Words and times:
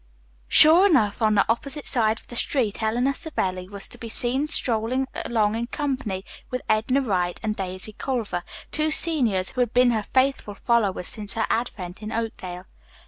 Sure 0.47 0.87
enough, 0.87 1.21
on 1.21 1.35
the 1.35 1.45
opposite 1.47 1.85
side 1.85 2.19
of 2.19 2.25
the 2.25 2.35
street, 2.35 2.81
Eleanor 2.81 3.13
Savelli 3.13 3.69
was 3.69 3.87
to 3.89 3.99
be 3.99 4.09
seen 4.09 4.47
strolling 4.47 5.05
along 5.13 5.53
in 5.53 5.67
company 5.67 6.25
with 6.49 6.63
Edna 6.67 7.03
Wright 7.03 7.39
and 7.43 7.55
Daisy 7.55 7.93
Culver, 7.93 8.41
two 8.71 8.89
seniors 8.89 9.51
who 9.51 9.61
had 9.61 9.75
been 9.75 9.91
her 9.91 10.01
faithful 10.01 10.55
followers 10.55 11.05
since 11.05 11.33
her 11.35 11.45
advent 11.51 12.01
in 12.01 12.11
Oakdale. 12.11 12.65